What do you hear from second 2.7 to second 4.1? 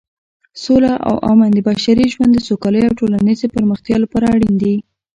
او ټولنیزې پرمختیا